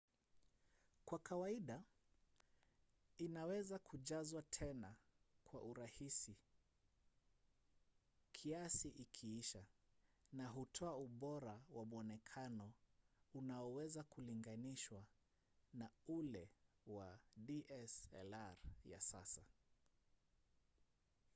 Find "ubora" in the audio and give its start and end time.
10.97-11.59